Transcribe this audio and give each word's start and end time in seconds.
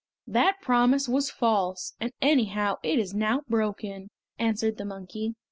"That 0.25 0.61
promise 0.63 1.07
was 1.07 1.29
false, 1.29 1.93
and 1.99 2.11
anyhow 2.23 2.77
it 2.81 2.97
is 2.97 3.13
now 3.13 3.41
broken!" 3.47 4.09
answered 4.39 4.77
the 4.77 4.85
monkey. 4.85 5.35